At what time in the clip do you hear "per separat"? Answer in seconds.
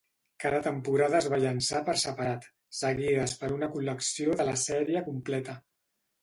1.89-2.47